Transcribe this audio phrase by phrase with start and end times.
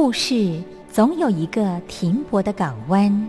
[0.00, 3.28] 故事总有一个停泊的港湾。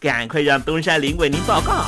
[0.00, 1.84] 赶快让东山林为您报告。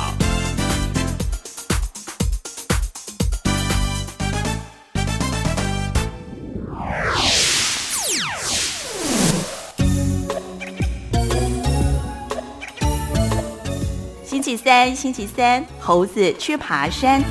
[14.23, 17.23] 星期三，星期三，猴子去爬山。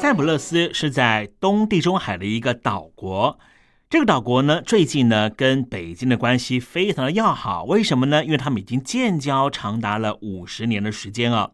[0.00, 3.38] 塞浦路斯是在东地中海的一个岛国。
[3.90, 7.64] 这个岛国呢，最近呢跟北京的关系非常的要好。
[7.64, 8.24] 为什么呢？
[8.24, 11.52] 因为他们已经建交长达了五十年的时间啊。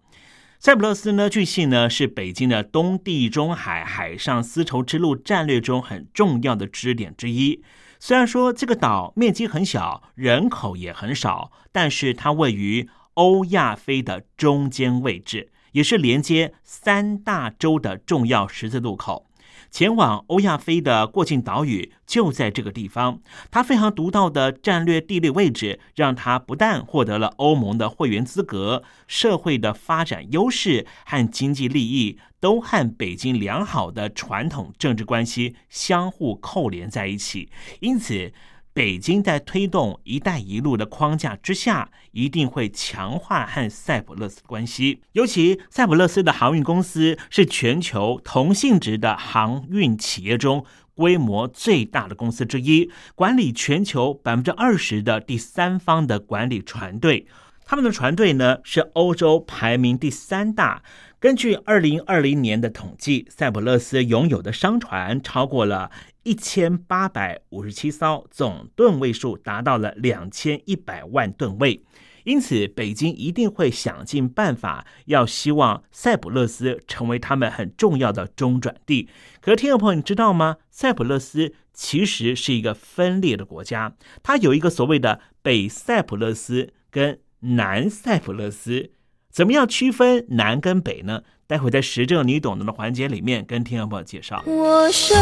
[0.58, 7.62] 塞浦路斯呢，据信呢是北京的东地中海海上丝绸之路战略中很重要的支点之一。
[7.98, 19.26] 虽然说这个岛面积很小，人口也很少，但是它位于欧亚非的中间位置，也是连接三大洲的重要十字路口。
[19.70, 23.20] 前往欧亚非的过境岛屿就在这个地方。
[23.50, 37.50] 它非常独到的战略地理位置，让它不但获得了欧盟的会员资格，社会的发展优势和经济利益都和北京良好的传统政治关系相互扣连在一起。
[37.80, 38.32] 因此，
[38.72, 45.02] 北京在推动“一带一路”的框架之下，一定会强化和塞浦路斯的关系。
[45.12, 50.64] 尤其塞浦路斯的航运公司是全球同性质的航运企业中
[50.94, 57.26] 规模最大的公司之一，管理全球百分之二十的第三方的管理船队。
[57.64, 60.82] 他们的船队呢是欧洲排名第三大。
[61.20, 65.90] 根据二零二零年的统计，塞浦路斯拥有的商船超过了。
[66.22, 71.84] 一千八百五十七艘，总吨位数达到了两千一百万吨位，
[72.24, 79.06] 因此北京一定会想尽办法，要希望塞浦路斯成为他们很重要的中转地。
[79.42, 80.56] 可是，听众朋友，你知道吗？
[80.70, 88.92] 塞浦路斯其实是一个分裂的国家，它有一个所谓的北塞浦路斯跟南塞浦路斯。
[89.30, 91.22] 怎么样区分南跟北呢？
[91.46, 94.42] 待会在实证你懂得的环节里面跟听众朋友介绍。
[94.46, 95.16] 我睡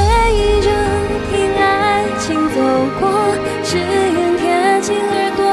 [0.61, 0.71] 着
[1.31, 2.61] 听爱情走
[2.99, 3.09] 过，
[3.63, 5.47] 只愿贴近耳朵，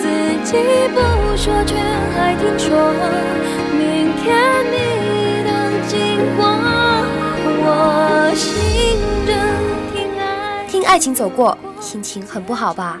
[0.00, 0.04] 自
[0.44, 0.56] 己
[0.92, 1.00] 不
[1.36, 1.76] 说却
[2.14, 2.68] 还听说，
[3.72, 4.26] 明天
[4.70, 4.74] 你
[5.44, 5.50] 能
[5.86, 5.96] 经
[6.36, 6.40] 过。
[7.62, 8.44] 我醒
[9.26, 9.30] 着
[9.94, 13.00] 听爱听爱情走过，心情很不好吧？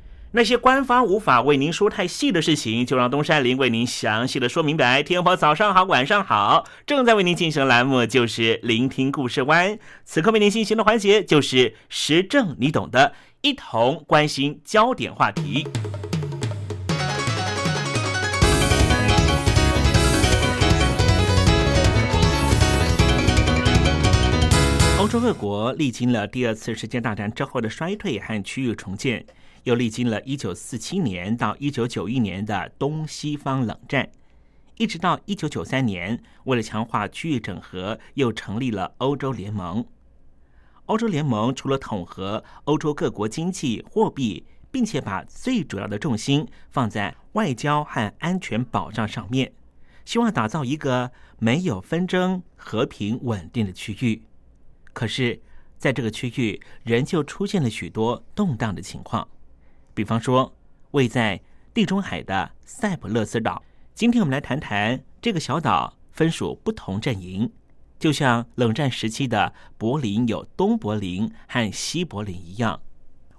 [0.33, 5.03] 那些官方无法为您说太细的事情，就让东山林为您详细的说明白。
[5.03, 9.77] 天婆早上好，晚上好，正在为您进行的栏目就是聆听故事湾。
[10.05, 15.67] 此刻为您进行的环节就是时政，你懂的，一同关心焦点话题。
[24.97, 29.25] 欧洲各国历经了第二次世界大战之后的衰退和区域重建。
[29.63, 34.09] 又历经了1947年到1991年的东西方冷战，
[34.77, 39.85] 一直到1993年，为了强化区域整合，又成立了欧洲联盟。
[40.87, 49.53] 欧洲联盟除了统合欧洲各国经济、货币，并且把最主要的重心放在外交和安全保障上面，
[50.03, 54.23] 希望打造一个没有纷争、和平稳定的区域。
[54.91, 55.39] 可是，
[55.77, 59.27] 在这个区域，仍旧出现了许多动荡的情况。
[59.93, 60.55] 比方说，
[60.91, 61.41] 位在
[61.73, 63.61] 地中海的塞浦路斯岛。
[63.93, 67.51] 今天我们来谈谈这个小岛分属不同阵营，
[67.99, 72.81] 就像冷战时期的柏林有东柏林和西柏林一样。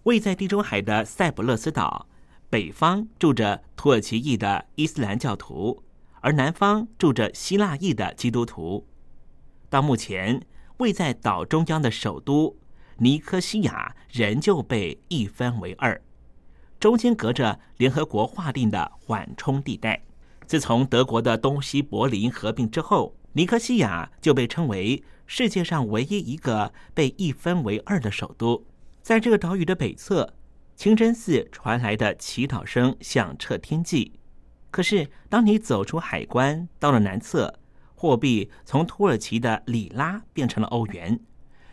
[0.04, 2.06] 位在地中海的塞浦路斯岛，
[2.50, 5.82] 北方住着土耳其裔的伊斯兰教徒，
[6.20, 8.86] 而南方住着希腊裔的基督徒。
[9.70, 10.42] 到目前，
[10.76, 12.56] 位在岛中央的首都
[12.98, 16.00] 尼科西亚仍旧被一分为二。
[16.82, 20.02] 中间隔着联合国划定的缓冲地带。
[20.48, 28.66] 自从德国的东西柏林合并之后，尼科西亚就被称为世界上唯一一个被一分为二的首都。
[29.00, 30.34] 在这个岛屿的北侧，
[30.74, 34.14] 清真寺传来的祈祷声响彻天际。
[34.72, 37.60] 可是，当你走出海关，到了南侧，
[37.94, 41.20] 货币从土耳其的里拉变成了欧元，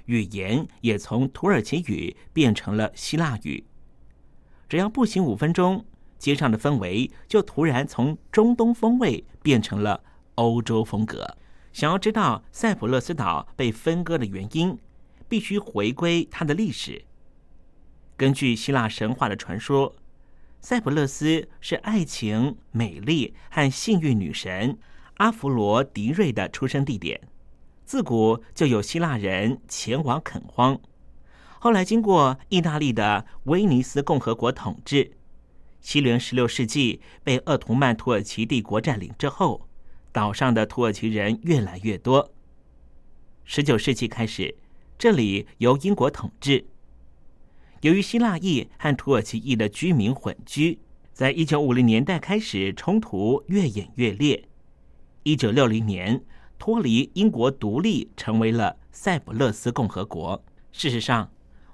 [0.05, 3.65] 语言也从土耳其语变成了希腊语。
[4.69, 5.83] 只要步行五分钟，
[6.19, 10.03] 街上的氛围就突然从中东风味变成了
[10.35, 11.35] 欧洲风格。
[11.73, 14.77] 想要知道塞浦路斯岛被分割的原因，
[15.27, 17.03] 必须回归它的历史。
[18.15, 19.95] 根据希腊神话的传说，
[20.61, 24.77] 塞浦路斯是爱情、美丽和幸运女神
[25.15, 27.19] 阿弗罗狄瑞的出生地点，
[27.85, 30.79] 自古就有希腊人前往垦荒。
[31.61, 35.11] 后来，经过意大利的威尼斯共和国统治，
[35.81, 39.67] 西元十六世纪被鄂图曼土耳其帝国占领之后，
[40.13, 42.31] 岛上的土耳其人越来越多。
[43.43, 44.55] 十九世纪开始，
[44.97, 46.65] 这里由英国统治。
[47.81, 50.79] 由于希腊裔和土耳其裔的居民混居，
[51.11, 54.47] 在一九五零年代开始，冲突越演越烈。
[55.23, 56.23] 一九六零年，
[56.57, 60.41] 脱离英国独立，成为了塞浦路斯共和国。
[60.71, 61.29] 事实上，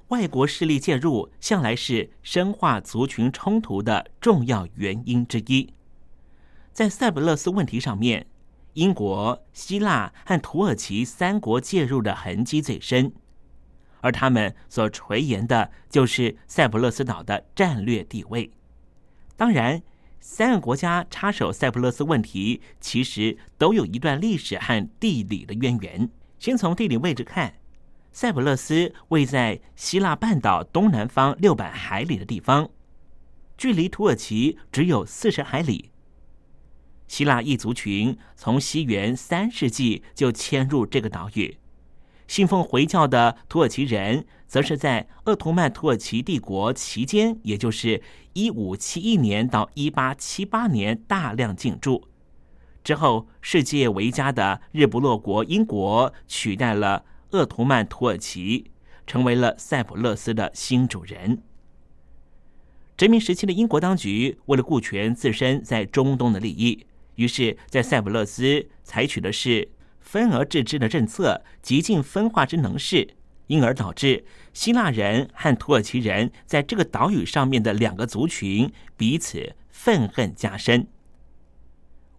[0.10, 5.74] 外国势力介入向来是深化族群冲突的重要原因之一。
[6.72, 8.28] 在塞浦路斯问题上面，
[8.74, 13.12] 英国、希腊和土耳其三国介入的痕迹最深，
[14.02, 18.52] 而他们所垂涎的就是塞浦路斯岛的战略地位。
[19.36, 19.82] 当然，
[20.20, 26.10] 三个国家插手塞浦路斯问题，其实都有一段历史和地理的渊源。
[26.38, 27.56] 先从地理位置看。
[28.16, 32.70] 塞浦路斯位在希腊半岛东南方六百海里的地方，
[33.58, 35.92] 距离土耳其只有四十海里。
[37.10, 41.58] 希腊异族群从西元三世纪就迁入这个岛屿，
[42.26, 52.08] 信奉回教的土耳其人则是在鄂图曼土耳其帝国期间，也就是一五七一年到一八七八年大量进驻。
[52.82, 57.04] 之后，世界为家的日不落国英国取代了。
[57.36, 58.72] 鄂图曼土耳其
[59.06, 61.42] 成为了塞浦路斯的新主人。
[62.98, 69.68] 殖民时期的英国当局为了顾全自身在中东的利益，于是，在塞浦路斯采取的是
[70.00, 73.16] 分而治之的政策，极尽分化之能事，
[73.48, 74.24] 因而导致
[74.54, 80.88] 希腊人和土耳其人在这个岛屿上面的两个族群彼此愤恨加深。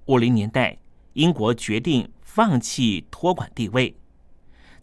[0.04, 0.78] 五零年代，
[1.14, 3.96] 英国决定放弃托管地位。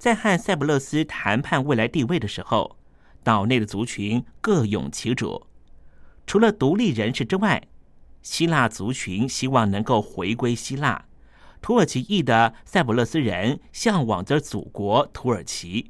[0.03, 2.75] 在和塞浦路斯谈判未来地位的时候，
[3.23, 5.47] 岛内的族群各拥其主。
[6.27, 7.63] 除了独立人士之外，
[8.21, 11.05] 希腊族群希望能够回归希腊，
[11.61, 15.89] 土耳其裔的塞浦路斯人向往着祖国土耳其。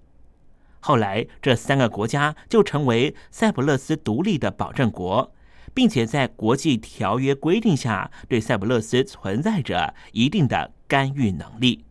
[0.80, 5.34] 后来，这三个国家就成为塞浦路斯独立的保证国，
[5.74, 11.84] 并且在国际条约规定下，对塞浦路斯存在着一定的干预能力。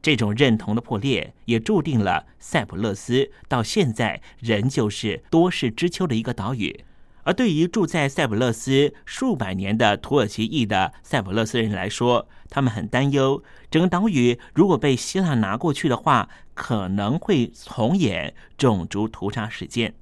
[0.00, 6.84] 这种认同的破裂，也注定了塞浦路斯到现在仍旧是多事之秋的一个岛屿。
[7.24, 19.94] 而对于住在塞浦路斯数百年的土耳其裔的塞浦路斯人来说，他们很担忧，整个岛屿如果被希腊拿过去的话，可能会重演种族屠杀事件。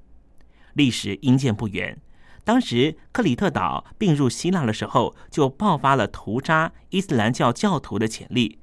[0.73, 1.99] 历史因见不远，
[2.45, 8.59] 当时克里特岛并入希腊的时候，就爆发了屠杀伊斯兰教教徒的潜力，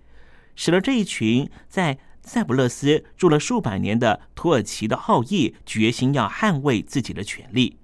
[0.56, 7.78] 使得这一群在塞浦路斯住了数百年的土耳其的后裔决心要捍卫自己的权利。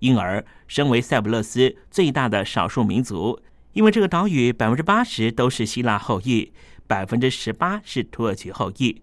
[0.00, 3.40] 因而，身为塞浦路斯最大的少数民族，
[3.72, 6.52] 因为这个岛屿百分之八十都是希腊后裔，
[6.86, 9.02] 百分之十八是土耳其后裔。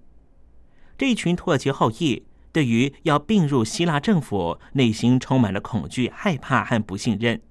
[0.97, 7.41] 这一群土耳其后裔对于要并入希腊政府，内心充满了恐惧、害怕和不信任。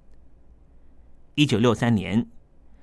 [1.34, 2.26] 一九六三年，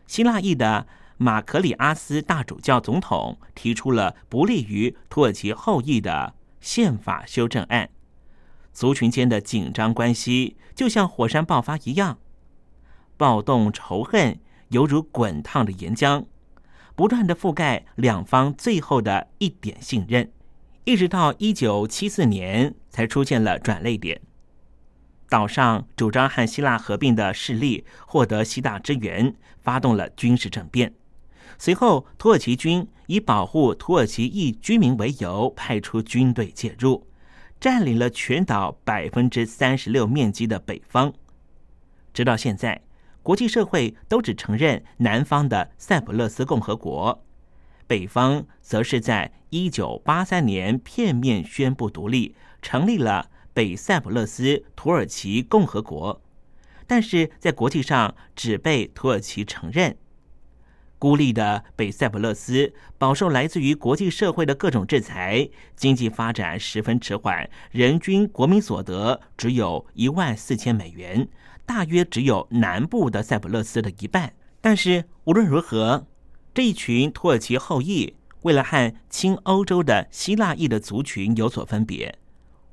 [0.05, 0.85] 希腊裔的
[1.21, 7.91] 马可里阿斯大主教总统提出了不利于土耳其后裔的宪法修正案。
[8.73, 12.17] 族群间的紧张关系就像火山爆发一样，
[13.17, 16.25] 暴动仇恨犹如滚烫的岩浆，
[16.95, 20.31] 不断的覆盖两方最后的一点信任，
[20.85, 24.19] 一直到一九七四年才出现了转泪点。
[25.29, 30.91] 岛上主张和希腊合并的势力获得希腊支援，发动了军事政变。
[31.63, 37.05] 随后，土耳其军以保护土耳其裔居民为由，派出军队介入。
[37.59, 41.13] 占领了全岛百分之三十六面积的北方，
[42.15, 42.81] 直到现在，
[43.21, 47.23] 国际社会都只承认南方的塞浦路斯共和国，
[47.85, 56.19] 北方则是在一九八三年片面宣布独立，成立了北塞浦路斯土耳其共和国，
[56.87, 59.95] 但是在国际上只被土耳其承认。
[61.01, 71.27] 孤立的北塞浦路斯饱受来自于国际社会的各种制裁，经济发展十分迟缓，人均国民所得只有一万四千美元，
[71.65, 74.31] 大约只有南部的塞浦路斯的一半。
[74.61, 76.05] 但是无论如何，
[76.53, 82.15] 这一群土耳其后裔为了和亲欧洲的希腊裔的族群有所分别，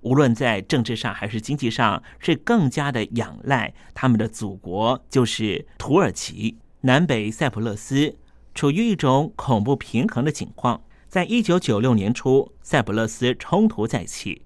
[0.03, 6.59] 无论在政治上还是经济上，是更加的仰赖他们的祖国，就是土耳其。
[6.83, 8.15] 南北塞浦路斯
[8.59, 10.83] 处于一种恐怖平衡的情况。
[11.09, 14.43] 在一九九六年初，塞浦路斯冲突再起，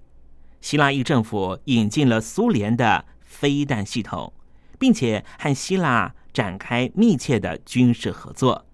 [0.61, 4.31] 希腊裔政府引进了苏联的飞弹系统，
[4.77, 8.67] 并且和希腊展开密切的军事合作，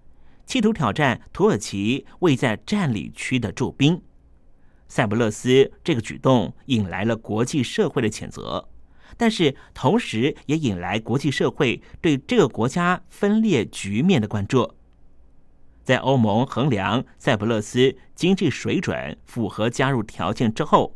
[0.44, 4.02] 企图挑战土耳其未在占领区的驻兵。
[4.88, 8.68] 塞浦路斯这个举动引来了国际社会的谴责。
[9.16, 14.74] 但是，同时也引来国际社会对这个国家分裂局面的关注。
[15.90, 20.94] 在欧盟衡量塞浦路斯经济水准符合加入条件之后，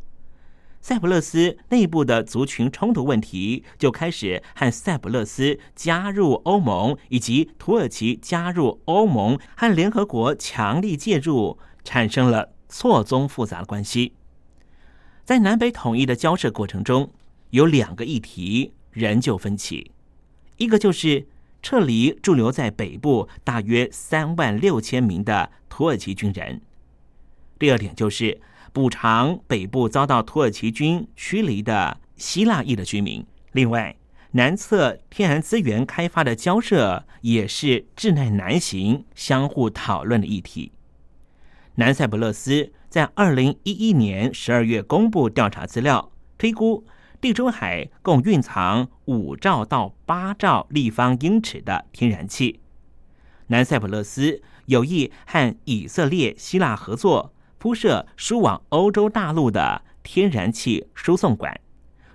[0.80, 14.14] 塞浦路斯内部的族群冲突问题就开始和塞浦路斯加入欧盟以及土耳其加入欧盟和联合国强力介入产生了错综复杂的关系。
[15.24, 17.10] 在南北统一的交涉过程中。
[17.50, 19.92] 有两个议题仍旧分歧，
[20.56, 21.28] 一个就是
[21.64, 26.60] 撤离驻留在北部大约三万六千名的土耳其军人；
[27.58, 28.38] 第二点就是
[28.70, 33.24] 补偿北部遭到土耳其军驱离的希腊裔的居民。
[33.52, 33.96] 另外，
[34.32, 40.70] 南侧天然资源开发的交涉也是至耐难行、相互讨论的议题。
[41.76, 46.84] 南塞浦路斯在二零一一年十二月公布调查资料，推估。
[47.24, 52.60] 地中海共蕴藏五兆到八兆立方英尺的天然气。
[53.46, 61.58] 南塞浦路斯有意和以色列、希腊合作铺设输往欧洲大陆的天然气输送管。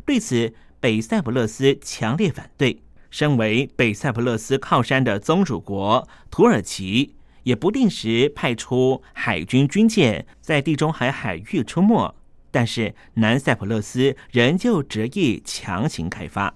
[0.05, 2.83] 对此，北塞浦路斯强烈反对。
[3.09, 12.13] 身为北塞浦路斯靠山的宗主国，土耳其也不定时派出海军军舰在地中海海域出没。
[12.51, 16.55] 但是南塞浦路斯仍旧执意强行开发。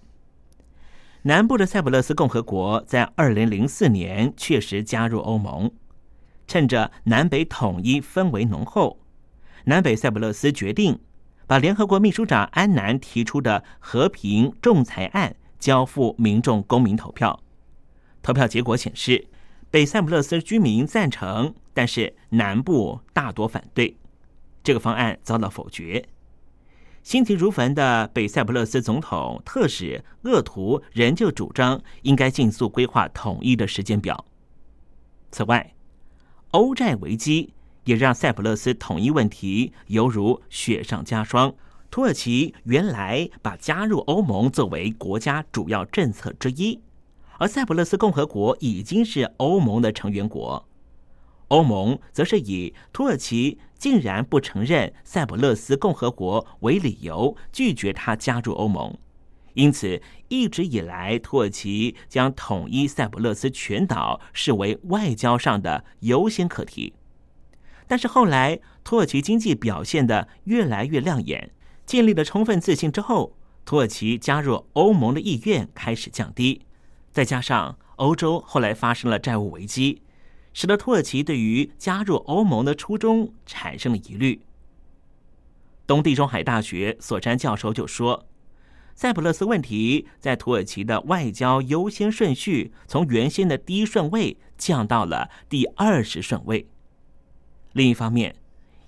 [1.23, 5.71] 南部的塞浦路斯共和国在二零零四年确实加入欧盟，
[6.47, 8.99] 趁着南北统一氛围浓厚，
[9.65, 10.99] 南北塞浦路斯决定
[11.47, 17.39] 把联合国秘书长安南提出的和平仲裁案交付民众公民投票。
[18.21, 19.27] 投票结果显示，
[19.71, 23.95] 北塞浦路斯居民赞成，但是南部大多反对。
[24.63, 26.07] 这个方案遭到否决。
[27.03, 34.25] 心急如焚的北塞浦路斯总统特使厄图仍旧主张应该尽速规划统一的时间表。
[35.29, 35.73] 此外，
[36.51, 41.53] 欧债危机也让塞浦路斯统一问题犹如雪上加霜。
[41.91, 46.79] 土耳其原来把加入欧盟作为国家主要政策之一，
[47.37, 50.65] 而塞浦路斯共和国已经是欧盟的成员国。
[51.53, 58.97] 欧盟则是以土耳其竟然不承认塞浦路斯共和国为理由，拒绝他加入欧盟。
[59.53, 66.95] 因此，一直以来，土耳其将统一塞浦路斯全岛视为外交上的优先课题。
[67.85, 71.51] 但是后来，土耳其经济表现得越来越亮眼，
[71.85, 76.63] 建立了充分自信之后，土耳其加入欧盟的意愿开始降低。
[77.11, 80.01] 再加上欧洲后来发生了债务危机。
[80.53, 84.41] 使得土耳其对于加入欧盟的初衷产生了疑虑。
[85.85, 88.25] 东地中海大学索山教授就说
[88.95, 96.67] ：“塞浦路斯问题在土耳其的外交优先顺序从原先的第一顺位降到了第二十顺位。
[97.73, 98.35] 另一方面，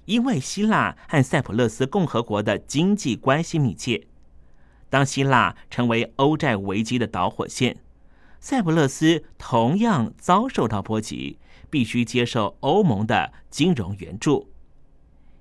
[0.06, 4.08] 因为希腊和塞浦路斯共和国的经济关系密切，
[4.89, 7.78] 当希腊成为欧债危机的导火线，
[8.39, 11.39] 塞浦路斯同样遭受到波及。”
[11.75, 14.49] 必须接受欧盟的金融援助，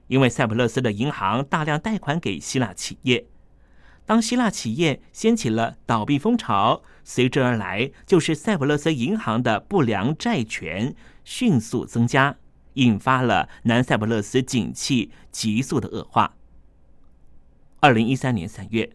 [0.08, 3.28] 因为塞浦路斯的银行大量贷款给希腊企业。
[4.04, 12.36] 当希腊企业掀起了倒闭风潮，随之而来就是塞浦路斯银行的不良债权迅速增加，
[12.72, 16.34] 引发了南塞浦路斯景气急速的恶化。
[17.78, 18.90] 二零一三年三月，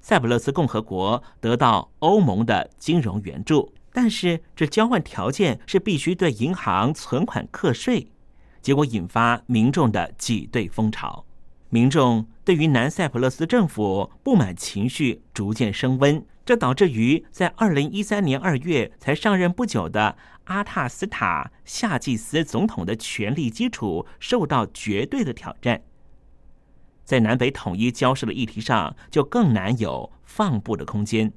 [0.00, 3.74] 塞浦路斯共和国得到欧盟的金融援助。
[3.94, 8.08] 但是这交换条件是必须对银行存款课税，
[8.60, 11.24] 结果引发民众的挤兑风潮。
[11.68, 25.82] 民众对于南塞浦路斯政府不满情绪逐渐升温，这导致于在二零一三年二月才上任不久的阿塔斯塔夏季斯总统的权力基础受到绝对的挑战，
[27.04, 31.32] 在南北统一交涉的议题上就更难有放步的空间。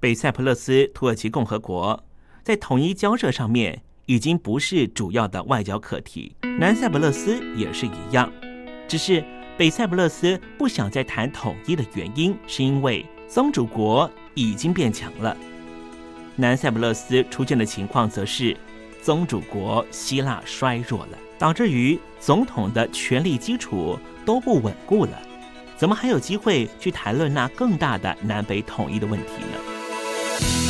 [0.00, 2.02] 北塞浦路斯土耳其共和国
[2.42, 8.32] 在统一交涉上面已经不是主要的外交课题，南塞浦路斯也是一样。
[8.88, 9.22] 只是
[9.58, 15.36] 北塞浦路斯不想再谈统一的原因，是因为宗主国已经变强了；
[16.34, 18.56] 南塞浦路斯出现的情况，则是
[19.02, 25.12] 宗主国希腊衰弱了，导致于总统的权力基础都不稳固了，
[25.76, 29.69] 怎么还有机会去谈论那更大的南北统一的问题呢？
[30.40, 30.69] 听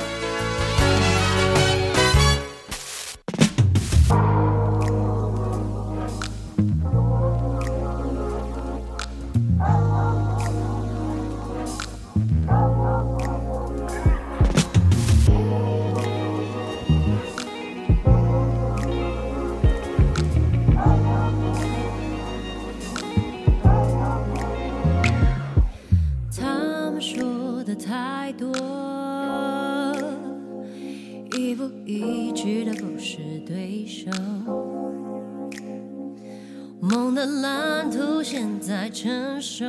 [27.01, 28.47] 说的太多，
[31.35, 34.11] 一步一句都不是对手。
[36.79, 39.65] 梦的蓝图现在成熟，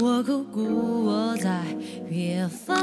[0.00, 1.62] 我苦苦我在
[2.08, 2.74] 远方，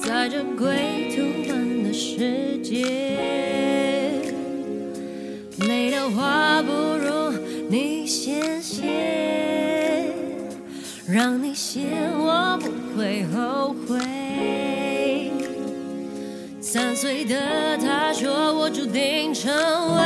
[0.00, 2.82] 在这归途般的世界，
[5.68, 6.97] 累的话不
[8.08, 8.86] 谢谢，
[11.06, 11.82] 让你写
[12.16, 15.30] 我不会后悔。
[16.58, 20.02] 三岁的他说我注定成为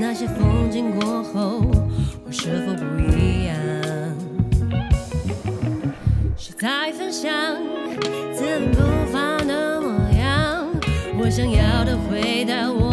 [0.00, 1.60] 那些风景过后，
[2.24, 2.82] 我是否不
[3.12, 3.54] 一样？
[6.38, 7.30] 谁在分享
[8.32, 8.80] 自不
[9.12, 10.66] 凡的模样？
[11.20, 12.89] 我想要的回答我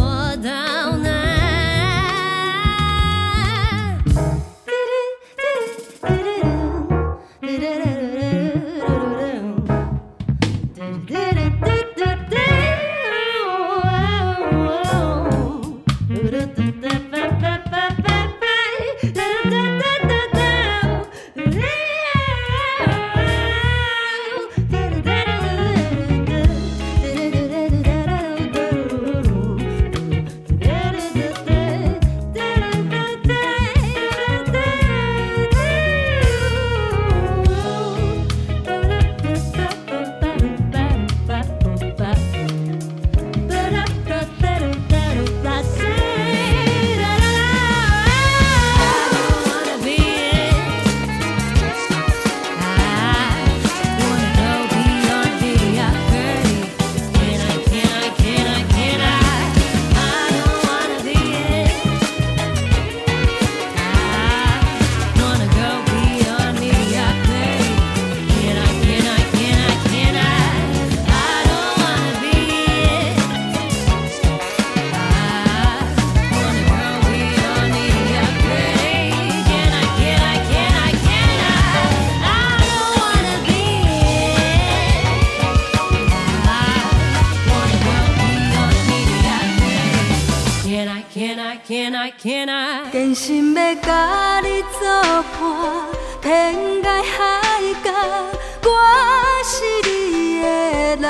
[92.22, 92.90] can I？
[92.92, 94.88] 坚心要甲你作
[95.40, 95.88] 伴，
[96.22, 97.92] 天涯海角，
[98.64, 98.70] 我
[99.46, 99.56] 是
[99.88, 100.48] 你的
[100.98, 101.08] 人。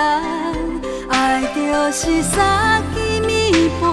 [1.10, 3.89] 爱就是三更暝半，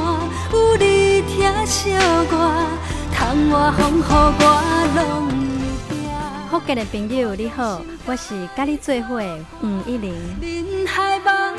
[0.53, 1.93] 有你疼惜
[2.33, 2.35] 我，
[3.15, 3.17] 窗
[3.51, 4.45] 外风雨我
[4.97, 4.99] 拢。
[6.51, 10.15] 福建的朋友你好，我是甲你做伙的黄一玲。
[10.41, 11.54] 人海茫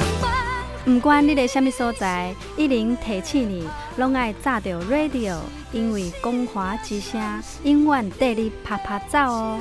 [0.85, 0.93] 茫。
[0.93, 3.67] 不管你在什么所在，一零提醒你，
[3.97, 5.37] 拢爱炸着 radio，
[5.71, 7.19] 因为光华之声
[7.63, 9.59] 永远带你啪啪走哦。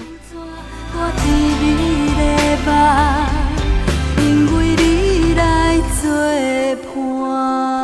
[4.18, 6.10] 因为你来作
[6.94, 7.83] 伴。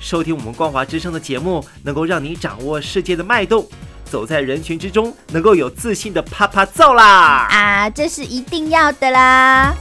[0.00, 3.68] 收听我们光华之声的节目，能够让你掌握世界的脉动，
[4.02, 7.46] 走在人群之中，能够有自信的啪啪照啦！
[7.50, 9.74] 啊，这是一定要的啦！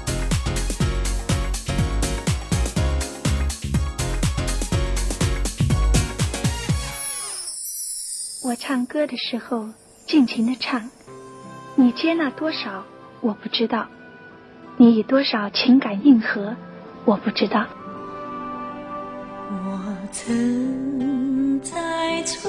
[8.43, 9.69] 我唱歌的时候
[10.05, 10.89] 尽情的唱，
[11.75, 12.83] 你接纳多少
[13.21, 13.87] 我不知道，
[14.75, 16.57] 你以多少情感应和
[17.05, 17.65] 我不知道。
[19.51, 19.81] 我
[20.11, 22.39] 曾在翠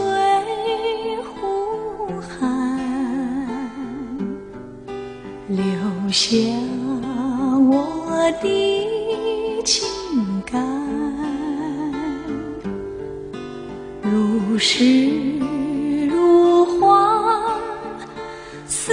[1.25, 2.39] 湖畔
[5.49, 5.65] 留
[6.13, 6.37] 下
[7.71, 9.89] 我的情
[10.45, 10.63] 感，
[14.03, 14.85] 如诗
[16.07, 17.43] 如画，
[18.67, 18.93] 似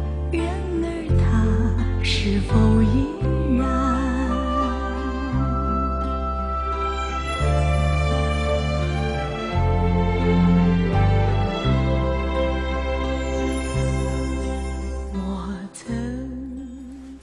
[0.33, 0.47] 然
[0.81, 0.87] 而
[1.19, 3.05] 他是否依
[3.57, 3.67] 然？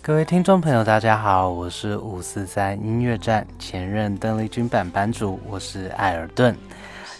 [0.03, 6.55] 各位听众朋友，大家好，我是五四三音乐站前任邓丽君版版主，我是艾尔顿。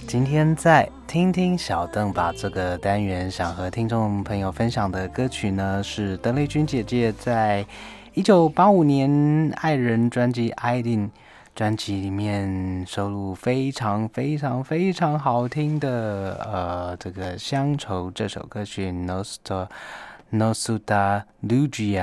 [0.07, 7.67] 今天在听听小邓把这个单元想和听众朋友分享的歌曲呢，是邓丽君姐姐在
[8.15, 9.11] 一九八五年
[9.57, 11.11] 《爱人》专辑《I d
[11.55, 19.69] 专辑里面收录非常非常非常好听的呃这个乡愁这首歌曲《Nostra
[20.33, 22.01] Nostra Lugia》。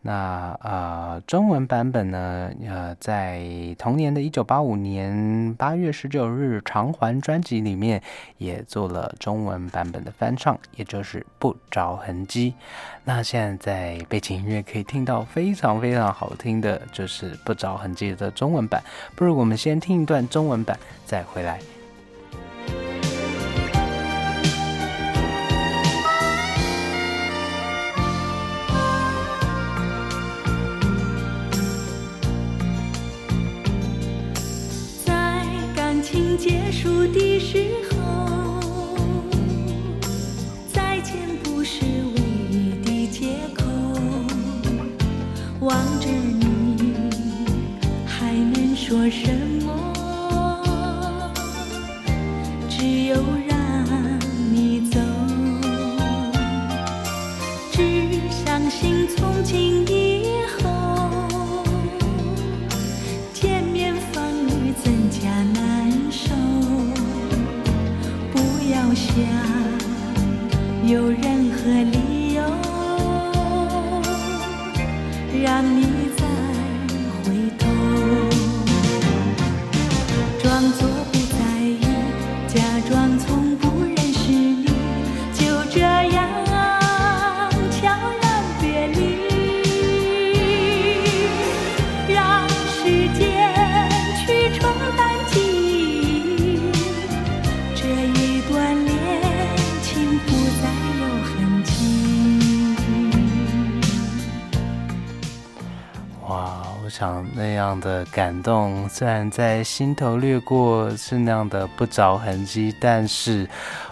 [0.00, 2.50] 那呃，中文版本呢？
[2.66, 3.42] 呃，在
[3.76, 8.00] 同年的一九八五年八月十九日，偿还专辑里面
[8.38, 12.54] 也做了中文版本的翻唱，也就是不着痕迹。
[13.04, 18.82] 那现在在背景音乐可以听到非常非常好听的，就是不着痕迹的中文版。
[19.16, 21.58] 不如我们先听一段中文版，再回来。
[36.38, 38.60] 结束的时候，
[40.72, 43.64] 再见不是唯一的借口。
[45.58, 47.10] 望着你，
[48.06, 51.34] 还能说什么？
[52.70, 53.16] 只有
[107.68, 113.46] 样的感动，虽然在心头掠过是那样的不着痕迹，但是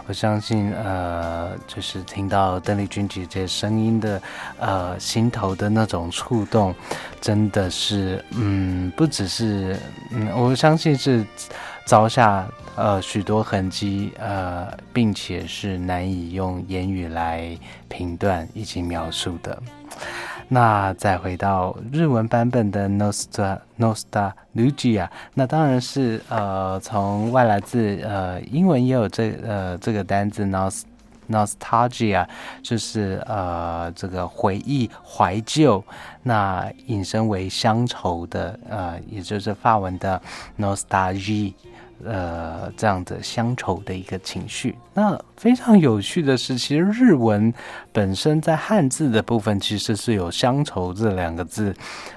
[0.06, 4.22] 我相信，呃，就是听到邓丽君姐姐声音的，
[4.58, 6.74] 呃，心头的那种触动，
[7.20, 9.78] 真的是，嗯，不只是，
[10.10, 11.22] 嗯，我相信是
[11.84, 17.56] 遭下呃许多痕迹，呃，并且是难以用言语来
[17.88, 19.62] 评断以及描述的。
[20.48, 30.82] 那再回到日文版本的 Nostra Nostalgia，那当然是呃从外来自呃英文也有这呃这个单字 Nost
[31.28, 32.26] Nostalgia，
[32.62, 35.82] 就是呃这个回忆怀旧，
[36.22, 40.22] 那引申为乡愁的呃，也就是法文的
[40.58, 41.54] Nostalgie。
[42.04, 44.76] 呃，这样的乡愁的一个情绪。
[44.92, 47.52] 那非常有趣的是，其实日文
[47.92, 51.74] 本身在汉字的部分其实是有“乡愁”这两个字，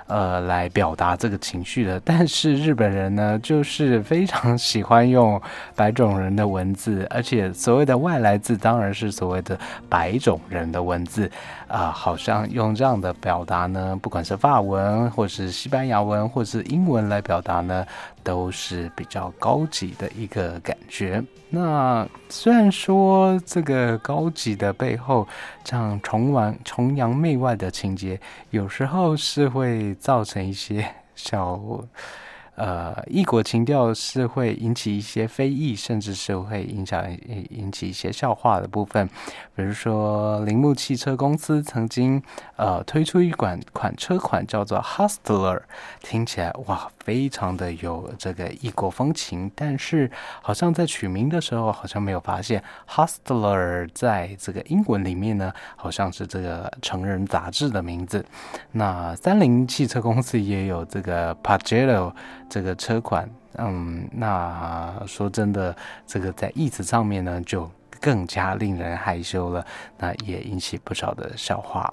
[0.07, 1.99] 呃，来表达这个情绪的。
[2.01, 5.41] 但是日本人呢，就是非常喜欢用
[5.75, 9.59] 白种人的文字，而且所谓的外来字当然是所谓的
[9.89, 11.29] 白种人的文字
[11.69, 17.85] 啊、好像用这样的表达呢，不管是法文或是西班牙文或是英文来表达呢，
[18.23, 21.23] 都是比较高级的一个感觉。
[21.49, 25.27] 那虽然说这个高级的背后，
[25.63, 31.59] 这样崇洋崇洋媚外的情节，有时候是会造成一些小。
[32.59, 37.09] 呃，异国情调是会引起一些非议，甚至是会影响
[37.49, 39.07] 引起一些笑话的部分。
[39.55, 42.21] 比如说，铃木汽车公司曾经
[42.57, 45.61] 呃推出一款款车款叫做 Hustler，
[46.01, 49.51] 听起来哇，非常的有这个异国风情。
[49.55, 50.11] 但是
[50.43, 58.23] 好像在取名的时候，好像没有发现 Hustler 在这个英文里面呢，好像是这个成人杂志的名字。
[58.71, 62.13] 那三菱汽车公司也有这个 Pajero。
[62.47, 65.75] 这个车款，嗯，那说真的，
[66.07, 67.69] 这个在意思上面呢，就
[68.01, 69.63] 更加令人害羞了，
[69.99, 71.91] 那也引起不少的笑话。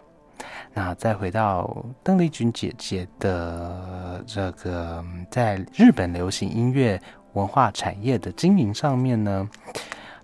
[0.73, 3.96] 那再回到邓丽君姐姐的
[4.27, 7.01] 这个在日本流行音乐
[7.35, 9.49] 文化产业的经营上面呢，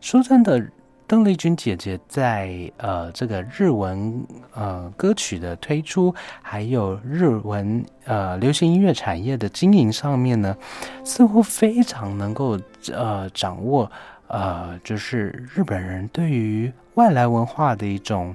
[0.00, 0.62] 说真的。
[1.04, 10.56] 邓丽君姐姐在呃这个日文呃歌曲的推出，还有日文呃流行音乐产业的经营上面呢，
[11.04, 12.58] 似乎非常能够
[12.90, 13.90] 呃掌握
[14.28, 18.34] 呃就是日本人对于外来文化的一种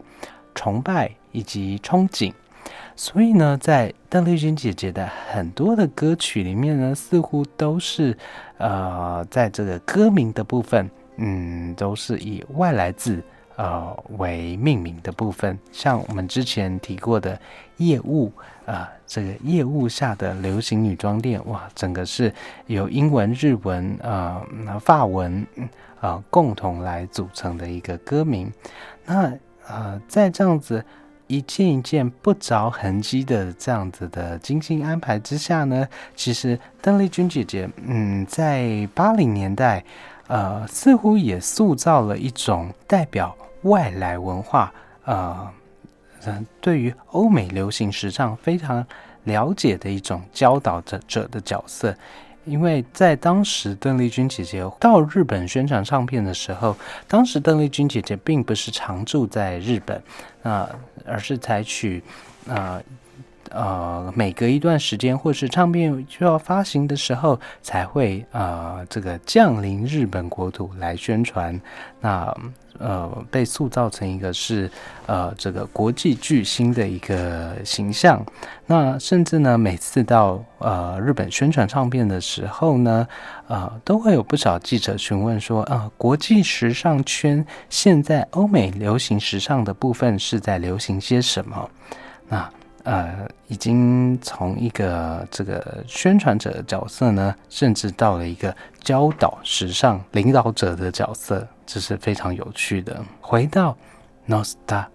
[0.53, 2.31] 崇拜以及憧憬，
[2.97, 8.17] 所以呢，在邓丽君姐姐的很多的歌曲里面呢，似乎都是
[8.57, 10.89] 呃在这个歌名的部分。
[11.19, 13.23] 嗯，都是以外来字
[13.55, 17.39] 呃为命名的部分，像我们之前提过的
[17.77, 18.31] 业务
[18.67, 22.31] 啊，这个业务下的流行女装店，哇，整个是
[22.67, 24.45] 由英文、日文啊、
[24.79, 25.43] 法文
[25.99, 28.51] 啊共同来组成的一个歌名。
[29.03, 29.33] 那
[29.67, 30.85] 呃，在这样子
[31.27, 39.83] 一件一件不着痕迹的这样子的精心安排之下呢，其实邓丽君姐姐，嗯，在八零年代。
[40.29, 44.73] 呃，似乎也塑造了一种代表外来文化，
[45.05, 45.49] 呃，
[46.59, 48.85] 对于欧美流行时尚非常
[49.23, 51.95] 了解的一种教导者者的角色。
[52.47, 56.75] 因为在当时邓丽君姐姐到日本宣传唱片的时候，
[57.07, 60.01] 当时邓丽君姐姐并不是常住在日本，
[60.41, 60.69] 啊，
[61.05, 62.01] 而是采取
[62.47, 62.81] 啊。
[63.49, 71.57] 呃，每隔一段时间，或是唱片就要发行的时候，才会呃这个降临日本国土来宣传。
[72.01, 72.37] 那
[72.79, 74.69] 呃，被塑造成一个是
[75.05, 78.25] 呃这个国际巨星的一个形象。
[78.65, 83.07] 那甚至呢，每次到呃日本宣传唱片的时候呢，
[83.47, 91.69] 呃，都会有不少记者询问说，呃，国际时尚圈现在欧美流行时尚的部分是在流行些什么？
[92.29, 92.49] 那。
[92.83, 101.45] 呃，已经从一个这个宣传者的角色呢，甚至到了一个教导时尚领导者的角色。
[101.67, 102.99] 这是非常有趣的。
[103.21, 103.77] 回到
[104.33, 104.87] 《Nostalgia》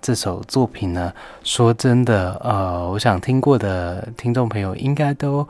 [0.00, 1.12] 这首作品呢，
[1.42, 5.48] 说真的，呃，我想听过的听众朋友应该都。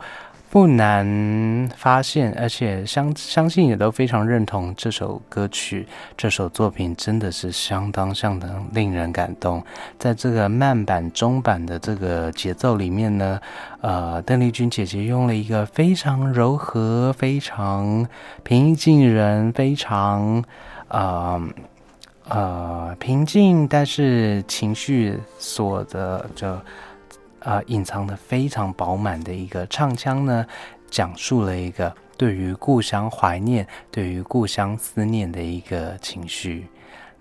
[0.55, 5.85] 不难发现，而且相相信也都非常认同这首歌曲、
[6.15, 9.61] 这首作品，真的是相当相当令人感动。
[9.99, 13.37] 在这个慢板、中板的这个节奏里面呢，
[13.81, 18.07] 呃，邓丽君姐姐用了一个非常柔和、非常
[18.43, 20.41] 平易近人、非常
[20.87, 21.49] 呃
[22.29, 26.57] 呃平静，但是情绪所的就。
[27.45, 30.45] 啊，隐藏的非常饱满的一个唱腔呢，
[30.89, 36.67] 讲述了一个对于故乡怀念、对于故乡思念的一个情绪。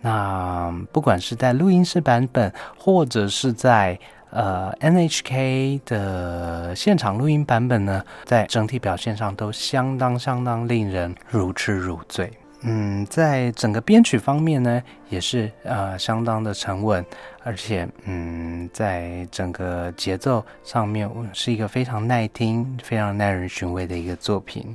[0.00, 3.98] 那不管是在录音室版本，或者是在
[4.30, 12.32] 呃 NHK 的现场录音版本呢，在整体表现上都相当相当令人如痴如醉。
[12.66, 17.04] 嗯，在整个编曲方面呢，也是呃相当的沉稳，
[17.42, 24.74] 而且嗯，在整个节奏上面是一个非常耐听、非常耐人寻味的一个作品。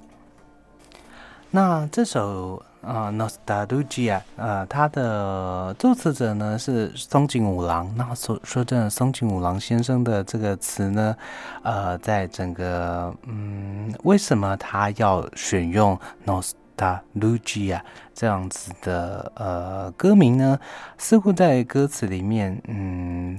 [1.50, 7.92] 那这首呃《Nostalgia》呃，它的作词者呢是松井五郎。
[7.98, 11.18] 那说说真的，松井五郎先生的这个词呢，
[11.64, 16.52] 呃，在整个嗯，为什么他要选用 Nost？
[16.80, 17.82] 他 Lugia
[18.14, 20.58] 这样子的呃歌名呢，
[20.98, 23.38] 似乎在歌词里面，嗯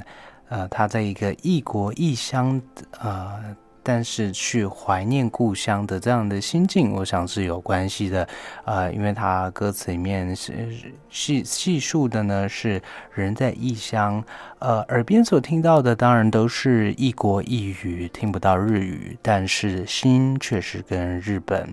[0.51, 2.61] 呃，他在一个异国异乡
[3.01, 3.57] 呃。
[3.83, 8.29] 但是去怀念故乡的这样的心境，我想是有关系的，
[8.67, 10.69] 呃，因为他歌词里面是
[11.09, 12.81] 细细述的呢，是
[13.15, 14.23] 人在异乡，
[14.59, 21.67] 呃，耳边所听到的当然都是异国异语，听不到日语，但是心却是跟日本，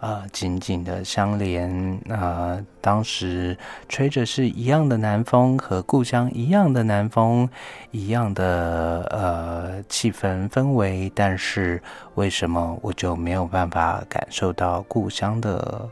[0.00, 3.54] 呃，紧紧的相连，呃，当时
[3.86, 7.46] 吹着是一样的南风，和故乡一样的南风，
[7.90, 11.82] 一样的呃气氛氛围，但是
[12.14, 15.88] 为什么我就没有办法感受到故乡的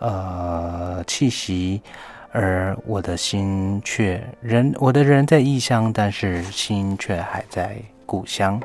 [0.00, 1.80] 呃气息，
[2.32, 8.60] 而我的心却人我的人在异乡，但是心却还在故乡。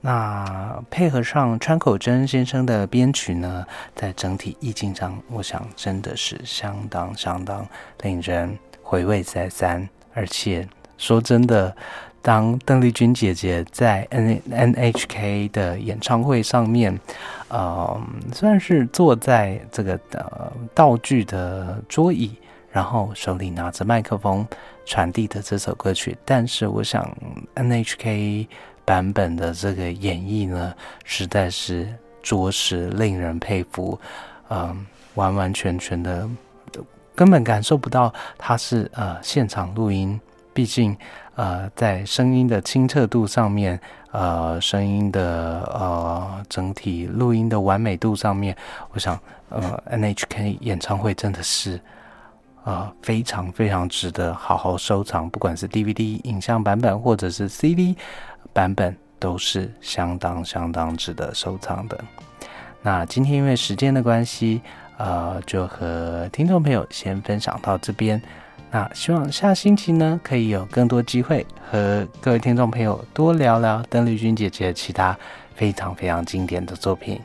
[0.00, 7.66] 那配合上川口真先生的编曲呢，在整体意境上，我想真的是相当相当
[8.02, 9.88] 令人回味再三。
[10.14, 11.76] 而且说真的，
[12.22, 16.96] 当邓丽君姐姐在 N N H K 的演唱会上面，
[17.48, 18.00] 呃，
[18.32, 22.36] 虽然是坐在这个呃道具的桌椅，
[22.70, 24.46] 然后手里拿着麦克风
[24.86, 27.08] 传递的这首歌曲，但是我想
[27.54, 28.48] N H K。
[28.88, 30.72] 版本的这个演绎呢，
[31.04, 31.86] 实在是
[32.22, 34.00] 着实令人佩服，
[34.48, 36.26] 嗯，完完全全的
[37.14, 40.18] 根本感受不到它是呃现场录音，
[40.54, 40.96] 毕竟
[41.34, 43.78] 呃在声音的清澈度上面，
[44.10, 48.56] 呃声音的呃整体录音的完美度上面，
[48.92, 49.20] 我想
[49.50, 51.78] 呃 NHK 演唱会真的是
[52.64, 57.94] 呃非常非常值得好好收藏，不管是 DVD 影像版本或者是 CD。
[58.58, 61.96] 版本都是相当相当值得收藏的。
[62.82, 64.60] 那今天因为时间的关系，
[64.96, 68.20] 呃，就和听众朋友先分享到这边。
[68.72, 75.16] 那希望下星期呢，可以有更多机会和各位听众朋友多聊聊邓丽君姐姐其他
[75.54, 77.20] 非常非常经典的作品。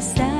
[0.00, 0.37] said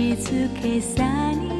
[0.00, 1.59] 静けさに